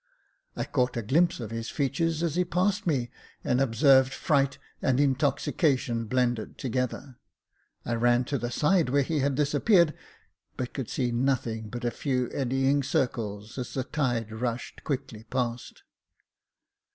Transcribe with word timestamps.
I 0.55 0.63
caught 0.63 0.97
a 0.97 1.03
glimpse 1.03 1.39
of 1.39 1.51
his 1.51 1.69
features 1.69 2.23
as 2.23 2.33
he 2.35 2.43
passed 2.43 2.87
me, 2.87 3.11
and 3.43 3.61
observed 3.61 4.15
fright 4.15 4.57
and 4.81 4.99
in 4.99 5.13
toxication 5.13 6.05
blended 6.09 6.57
together. 6.57 7.19
I 7.85 7.93
ran 7.93 8.23
to 8.23 8.39
the 8.39 8.49
side 8.49 8.89
where 8.89 9.03
he 9.03 9.19
had 9.19 9.35
disappeared, 9.35 9.93
but 10.57 10.73
could 10.73 10.89
see 10.89 11.11
nothing 11.11 11.69
but 11.69 11.85
a 11.85 11.91
few 11.91 12.31
eddying 12.31 12.81
circles 12.81 13.59
as 13.59 13.75
the 13.75 13.83
tide 13.83 14.31
rushed 14.31 14.83
quickly 14.83 15.25
past. 15.25 15.83